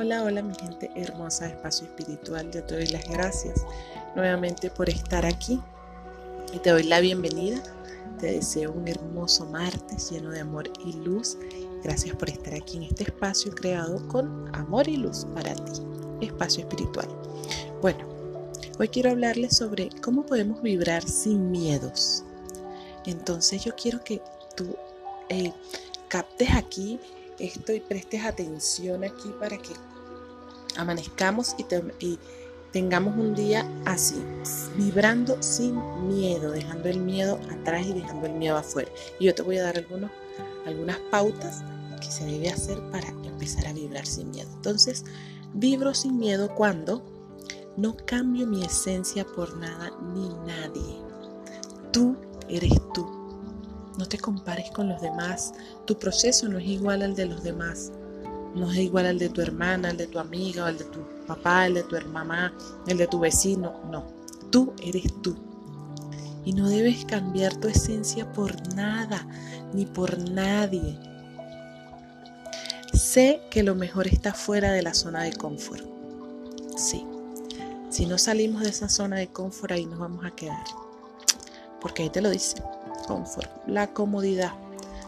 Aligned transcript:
Hola, 0.00 0.22
hola 0.22 0.40
mi 0.40 0.54
gente 0.54 0.90
hermosa 0.94 1.46
Espacio 1.46 1.86
Espiritual. 1.86 2.50
Yo 2.50 2.64
te 2.64 2.74
doy 2.74 2.86
las 2.86 3.06
gracias 3.06 3.66
nuevamente 4.16 4.70
por 4.70 4.88
estar 4.88 5.26
aquí 5.26 5.60
y 6.54 6.58
te 6.60 6.70
doy 6.70 6.84
la 6.84 7.00
bienvenida. 7.00 7.62
Te 8.18 8.32
deseo 8.32 8.72
un 8.72 8.88
hermoso 8.88 9.44
martes 9.44 10.10
lleno 10.10 10.30
de 10.30 10.40
amor 10.40 10.70
y 10.82 10.94
luz. 10.94 11.36
Gracias 11.84 12.16
por 12.16 12.30
estar 12.30 12.54
aquí 12.54 12.78
en 12.78 12.84
este 12.84 13.02
espacio 13.02 13.54
creado 13.54 14.08
con 14.08 14.48
amor 14.56 14.88
y 14.88 14.96
luz 14.96 15.26
para 15.34 15.54
ti. 15.54 15.82
Espacio 16.22 16.62
Espiritual. 16.62 17.08
Bueno, 17.82 18.08
hoy 18.78 18.88
quiero 18.88 19.10
hablarles 19.10 19.54
sobre 19.54 19.90
cómo 20.02 20.24
podemos 20.24 20.62
vibrar 20.62 21.06
sin 21.06 21.50
miedos. 21.50 22.24
Entonces 23.04 23.62
yo 23.66 23.76
quiero 23.76 24.02
que 24.02 24.22
tú 24.56 24.74
eh, 25.28 25.52
captes 26.08 26.48
aquí 26.54 26.98
esto 27.40 27.72
y 27.72 27.80
prestes 27.80 28.24
atención 28.24 29.04
aquí 29.04 29.32
para 29.38 29.56
que 29.58 29.72
amanezcamos 30.76 31.54
y, 31.58 32.18
tengamos 32.72 33.16
un 33.16 33.34
día 33.34 33.68
así, 33.84 34.22
vibrando 34.76 35.42
sin 35.42 35.74
miedo, 36.06 36.52
dejando 36.52 36.88
el 36.88 37.00
miedo 37.00 37.40
atrás 37.50 37.84
y 37.84 37.94
dejando 37.94 38.28
el 38.28 38.34
miedo 38.34 38.56
afuera. 38.56 38.88
Y 39.18 39.24
yo 39.24 39.34
te 39.34 39.42
voy 39.42 39.58
a 39.58 39.64
dar 39.64 39.84
algunas 40.66 40.98
pautas 41.10 41.64
que 42.00 42.12
se 42.12 42.24
debe 42.24 42.48
hacer 42.48 42.80
para 42.92 43.08
empezar 43.08 43.66
a 43.66 43.72
vibrar 43.72 44.06
sin 44.06 44.30
miedo. 44.30 44.48
Entonces, 44.54 45.04
vibro 45.52 45.94
sin 45.94 46.16
miedo 46.16 46.54
cuando 46.54 47.02
no 47.76 47.96
cambio 48.06 48.46
mi 48.46 48.64
esencia 48.64 49.24
por 49.24 49.56
nada 49.56 49.90
ni 50.14 50.28
nadie. 50.46 50.96
Tú 51.90 52.14
eres 52.48 52.72
tú 52.94 53.19
no 54.00 54.06
te 54.06 54.18
compares 54.18 54.70
con 54.70 54.88
los 54.88 55.00
demás. 55.02 55.52
Tu 55.84 55.96
proceso 55.98 56.48
no 56.48 56.58
es 56.58 56.66
igual 56.66 57.02
al 57.02 57.14
de 57.14 57.26
los 57.26 57.42
demás. 57.42 57.92
No 58.54 58.72
es 58.72 58.78
igual 58.78 59.04
al 59.04 59.18
de 59.18 59.28
tu 59.28 59.42
hermana, 59.42 59.90
al 59.90 59.98
de 59.98 60.06
tu 60.06 60.18
amiga, 60.18 60.66
al 60.66 60.78
de 60.78 60.84
tu 60.84 61.00
papá, 61.26 61.64
al 61.64 61.74
de 61.74 61.82
tu 61.82 61.96
mamá, 62.08 62.52
el 62.88 62.96
de 62.96 63.06
tu 63.06 63.20
vecino. 63.20 63.74
No, 63.90 64.06
tú 64.50 64.72
eres 64.82 65.04
tú. 65.20 65.36
Y 66.46 66.54
no 66.54 66.68
debes 66.70 67.04
cambiar 67.04 67.54
tu 67.56 67.68
esencia 67.68 68.32
por 68.32 68.74
nada, 68.74 69.28
ni 69.74 69.84
por 69.84 70.18
nadie. 70.30 70.98
Sé 72.94 73.42
que 73.50 73.62
lo 73.62 73.74
mejor 73.74 74.08
está 74.08 74.32
fuera 74.32 74.72
de 74.72 74.80
la 74.82 74.94
zona 74.94 75.24
de 75.24 75.34
confort. 75.34 75.84
Sí. 76.74 77.06
Si 77.90 78.06
no 78.06 78.16
salimos 78.16 78.62
de 78.62 78.70
esa 78.70 78.88
zona 78.88 79.16
de 79.16 79.28
confort, 79.28 79.72
ahí 79.72 79.84
nos 79.84 79.98
vamos 79.98 80.24
a 80.24 80.30
quedar. 80.30 80.64
Porque 81.82 82.04
ahí 82.04 82.10
te 82.10 82.22
lo 82.22 82.30
dice 82.30 82.56
la 83.66 83.92
comodidad. 83.92 84.52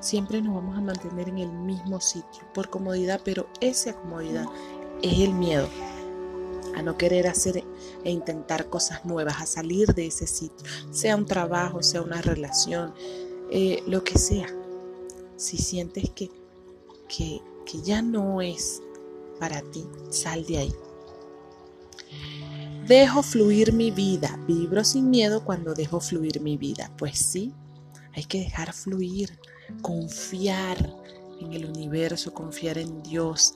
Siempre 0.00 0.42
nos 0.42 0.54
vamos 0.54 0.76
a 0.76 0.80
mantener 0.80 1.28
en 1.28 1.38
el 1.38 1.50
mismo 1.50 2.00
sitio 2.00 2.42
por 2.54 2.70
comodidad, 2.70 3.20
pero 3.24 3.48
esa 3.60 3.94
comodidad 3.94 4.46
es 5.02 5.20
el 5.20 5.32
miedo 5.32 5.68
a 6.74 6.82
no 6.82 6.96
querer 6.98 7.26
hacer 7.26 7.64
e 8.04 8.10
intentar 8.10 8.68
cosas 8.68 9.04
nuevas, 9.04 9.40
a 9.40 9.46
salir 9.46 9.94
de 9.94 10.06
ese 10.06 10.26
sitio, 10.26 10.66
sea 10.90 11.16
un 11.16 11.24
trabajo, 11.24 11.82
sea 11.82 12.02
una 12.02 12.20
relación, 12.20 12.92
eh, 13.50 13.82
lo 13.86 14.04
que 14.04 14.18
sea. 14.18 14.48
Si 15.36 15.56
sientes 15.56 16.10
que, 16.10 16.30
que, 17.08 17.40
que 17.64 17.80
ya 17.82 18.02
no 18.02 18.42
es 18.42 18.82
para 19.40 19.62
ti, 19.62 19.86
sal 20.10 20.44
de 20.46 20.58
ahí. 20.58 20.74
Dejo 22.86 23.22
fluir 23.22 23.72
mi 23.72 23.90
vida. 23.90 24.38
Vibro 24.46 24.84
sin 24.84 25.10
miedo 25.10 25.44
cuando 25.44 25.74
dejo 25.74 26.00
fluir 26.00 26.40
mi 26.40 26.56
vida. 26.56 26.92
Pues 26.96 27.18
sí, 27.18 27.52
hay 28.16 28.24
que 28.24 28.40
dejar 28.40 28.72
fluir, 28.72 29.38
confiar 29.82 30.78
en 31.40 31.52
el 31.52 31.66
universo, 31.66 32.32
confiar 32.32 32.78
en 32.78 33.02
Dios, 33.02 33.54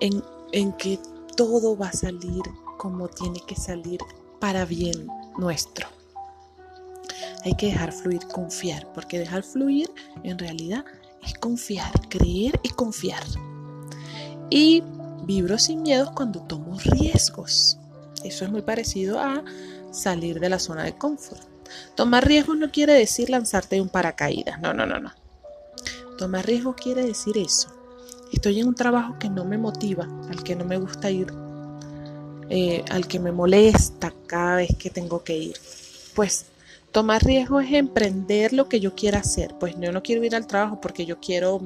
en, 0.00 0.22
en, 0.52 0.72
que 0.74 1.00
todo 1.36 1.76
va 1.76 1.88
a 1.88 1.92
salir 1.92 2.42
como 2.78 3.08
tiene 3.08 3.40
que 3.46 3.56
salir 3.56 3.98
para 4.40 4.64
bien 4.64 5.08
nuestro. 5.36 5.88
Hay 7.44 7.54
que 7.56 7.66
dejar 7.66 7.92
fluir, 7.92 8.20
confiar, 8.28 8.92
porque 8.92 9.18
dejar 9.18 9.42
fluir 9.42 9.90
en 10.22 10.38
realidad 10.38 10.84
es 11.20 11.34
confiar, 11.34 11.92
creer 12.08 12.60
y 12.62 12.68
confiar. 12.68 13.24
Y 14.50 14.84
vibro 15.24 15.58
sin 15.58 15.82
miedo 15.82 16.12
cuando 16.14 16.42
tomo 16.42 16.78
riesgos. 16.78 17.78
Eso 18.22 18.44
es 18.44 18.52
muy 18.52 18.62
parecido 18.62 19.18
a 19.18 19.42
salir 19.90 20.38
de 20.38 20.48
la 20.48 20.60
zona 20.60 20.84
de 20.84 20.96
confort. 20.96 21.51
Tomar 21.94 22.26
riesgos 22.26 22.56
no 22.56 22.70
quiere 22.70 22.94
decir 22.94 23.30
lanzarte 23.30 23.76
de 23.76 23.82
un 23.82 23.88
paracaídas. 23.88 24.60
No, 24.60 24.72
no, 24.72 24.86
no, 24.86 24.98
no. 24.98 25.12
Tomar 26.18 26.46
riesgos 26.46 26.76
quiere 26.76 27.04
decir 27.04 27.36
eso. 27.38 27.68
Estoy 28.32 28.60
en 28.60 28.68
un 28.68 28.74
trabajo 28.74 29.18
que 29.18 29.28
no 29.28 29.44
me 29.44 29.58
motiva, 29.58 30.08
al 30.30 30.42
que 30.42 30.56
no 30.56 30.64
me 30.64 30.78
gusta 30.78 31.10
ir, 31.10 31.32
eh, 32.48 32.82
al 32.90 33.06
que 33.06 33.18
me 33.18 33.30
molesta 33.30 34.12
cada 34.26 34.56
vez 34.56 34.70
que 34.78 34.88
tengo 34.88 35.22
que 35.22 35.36
ir. 35.36 35.56
Pues 36.14 36.46
tomar 36.92 37.22
riesgos 37.22 37.64
es 37.64 37.72
emprender 37.72 38.52
lo 38.52 38.68
que 38.68 38.80
yo 38.80 38.94
quiera 38.94 39.18
hacer. 39.18 39.54
Pues 39.60 39.74
yo 39.78 39.92
no 39.92 40.02
quiero 40.02 40.24
ir 40.24 40.34
al 40.34 40.46
trabajo 40.46 40.80
porque 40.80 41.04
yo 41.04 41.20
quiero, 41.20 41.60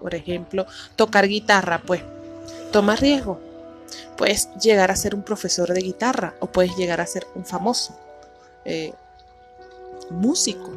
por 0.00 0.14
ejemplo, 0.14 0.66
tocar 0.96 1.26
guitarra. 1.26 1.80
Pues 1.86 2.02
tomar 2.70 3.00
riesgo. 3.00 3.40
Puedes 4.16 4.48
llegar 4.60 4.90
a 4.90 4.96
ser 4.96 5.14
un 5.14 5.22
profesor 5.22 5.72
de 5.72 5.80
guitarra 5.80 6.34
o 6.40 6.46
puedes 6.46 6.76
llegar 6.76 7.00
a 7.00 7.06
ser 7.06 7.26
un 7.34 7.46
famoso. 7.46 7.96
Eh, 8.64 8.92
músico, 10.10 10.70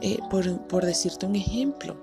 eh, 0.00 0.18
por, 0.30 0.84
decirte 0.84 1.26
un 1.26 1.36
ejemplo. 1.36 1.96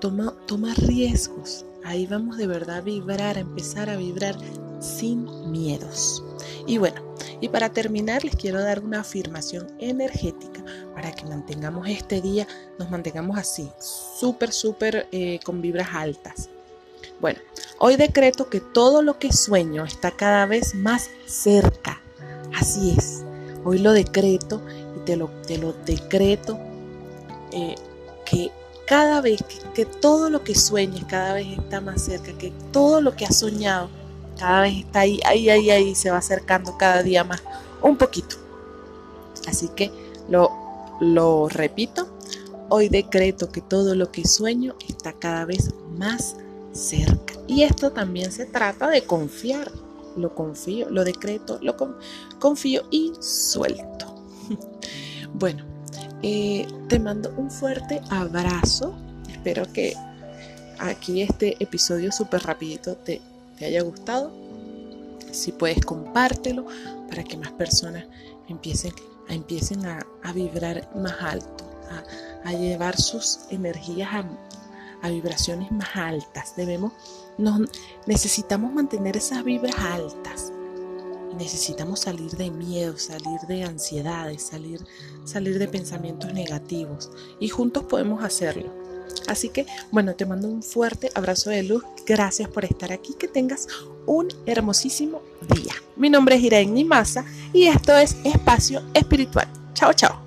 Toma, 0.00 0.34
toma 0.46 0.74
riesgos. 0.74 1.64
Ahí 1.84 2.06
vamos 2.06 2.36
de 2.36 2.46
verdad 2.46 2.78
a 2.78 2.80
vibrar, 2.80 3.36
a 3.36 3.40
empezar 3.40 3.88
a 3.90 3.96
vibrar 3.96 4.36
sin 4.80 5.50
miedos. 5.50 6.22
Y 6.66 6.78
bueno, 6.78 7.00
y 7.40 7.48
para 7.48 7.70
terminar 7.70 8.24
les 8.24 8.36
quiero 8.36 8.60
dar 8.60 8.80
una 8.80 9.00
afirmación 9.00 9.66
energética 9.78 10.64
para 10.94 11.12
que 11.12 11.26
mantengamos 11.26 11.88
este 11.88 12.20
día, 12.20 12.46
nos 12.78 12.90
mantengamos 12.90 13.38
así, 13.38 13.70
súper, 13.80 14.52
súper 14.52 15.08
eh, 15.12 15.40
con 15.44 15.60
vibras 15.60 15.88
altas. 15.92 16.48
Bueno, 17.20 17.40
hoy 17.78 17.96
decreto 17.96 18.48
que 18.50 18.60
todo 18.60 19.02
lo 19.02 19.18
que 19.18 19.32
sueño 19.32 19.84
está 19.84 20.10
cada 20.10 20.46
vez 20.46 20.74
más 20.74 21.10
cerca. 21.26 22.00
Así 22.54 22.94
es. 22.96 23.24
Hoy 23.64 23.78
lo 23.78 23.92
decreto 23.92 24.62
te 25.06 25.16
lo, 25.16 25.30
decreto, 25.86 26.58
eh, 27.52 27.76
que 28.26 28.50
cada 28.86 29.20
vez 29.20 29.42
que, 29.74 29.86
todo 29.86 30.28
lo 30.28 30.44
que 30.44 30.54
sueñes 30.54 31.04
cada 31.04 31.34
vez 31.34 31.46
está 31.58 31.80
más 31.80 32.02
cerca, 32.02 32.32
que 32.36 32.52
todo 32.72 33.00
lo 33.00 33.16
que 33.16 33.24
has 33.24 33.38
soñado 33.38 33.88
cada 34.38 34.62
vez 34.62 34.76
está 34.78 35.00
ahí, 35.00 35.18
ahí, 35.24 35.48
ahí, 35.48 35.70
ahí, 35.70 35.94
se 35.94 36.10
va 36.10 36.18
acercando 36.18 36.76
cada 36.76 37.02
día 37.02 37.24
más, 37.24 37.42
un 37.80 37.96
poquito. 37.96 38.36
Así 39.46 39.68
que 39.68 39.90
lo, 40.28 40.50
lo 41.00 41.48
repito, 41.48 42.06
hoy 42.68 42.88
decreto 42.88 43.50
que 43.50 43.62
todo 43.62 43.94
lo 43.94 44.10
que 44.10 44.26
sueño 44.26 44.74
está 44.88 45.14
cada 45.14 45.46
vez 45.46 45.72
más 45.96 46.36
cerca. 46.72 47.34
Y 47.46 47.62
esto 47.62 47.92
también 47.92 48.32
se 48.32 48.44
trata 48.44 48.88
de 48.88 49.04
confiar. 49.04 49.70
Lo 50.16 50.34
confío, 50.34 50.88
lo 50.90 51.04
decreto, 51.04 51.58
lo 51.62 51.76
confío 52.38 52.82
y 52.90 53.12
suelto. 53.20 54.15
Bueno, 55.34 55.64
eh, 56.22 56.66
te 56.88 56.98
mando 56.98 57.32
un 57.36 57.50
fuerte 57.50 58.00
abrazo. 58.10 58.94
Espero 59.30 59.70
que 59.72 59.94
aquí 60.78 61.22
este 61.22 61.62
episodio 61.62 62.10
súper 62.10 62.42
rapidito 62.42 62.96
te, 62.96 63.20
haya 63.60 63.82
gustado. 63.82 64.32
Si 65.30 65.52
puedes, 65.52 65.84
compártelo 65.84 66.66
para 67.08 67.22
que 67.22 67.36
más 67.36 67.52
personas 67.52 68.06
empiecen, 68.48 68.92
a, 69.28 69.34
empiecen 69.34 69.84
a, 69.84 70.06
vibrar 70.34 70.88
más 70.96 71.16
alto, 71.20 71.64
a, 72.44 72.52
llevar 72.52 72.98
sus 72.98 73.40
energías 73.50 74.08
a, 74.12 74.24
a, 75.02 75.10
vibraciones 75.10 75.70
más 75.70 75.94
altas. 75.96 76.56
Debemos, 76.56 76.92
nos, 77.36 77.68
necesitamos 78.06 78.72
mantener 78.72 79.16
esas 79.18 79.44
vibras 79.44 79.76
altas 79.78 80.45
necesitamos 81.36 82.00
salir 82.00 82.30
de 82.32 82.50
miedo, 82.50 82.98
salir 82.98 83.40
de 83.48 83.64
ansiedades, 83.64 84.42
salir, 84.42 84.80
salir 85.24 85.58
de 85.58 85.68
pensamientos 85.68 86.32
negativos 86.32 87.10
y 87.40 87.48
juntos 87.48 87.84
podemos 87.84 88.24
hacerlo. 88.24 88.72
Así 89.28 89.48
que, 89.48 89.66
bueno, 89.90 90.14
te 90.14 90.26
mando 90.26 90.48
un 90.48 90.62
fuerte 90.62 91.10
abrazo 91.14 91.50
de 91.50 91.62
luz. 91.62 91.82
Gracias 92.06 92.48
por 92.48 92.64
estar 92.64 92.92
aquí. 92.92 93.14
Que 93.14 93.28
tengas 93.28 93.66
un 94.06 94.28
hermosísimo 94.46 95.22
día. 95.54 95.74
Mi 95.96 96.10
nombre 96.10 96.36
es 96.36 96.42
Irene 96.42 96.84
Maza 96.84 97.24
y 97.52 97.64
esto 97.64 97.96
es 97.96 98.16
Espacio 98.24 98.82
Espiritual. 98.94 99.48
Chao, 99.74 99.92
chao. 99.92 100.25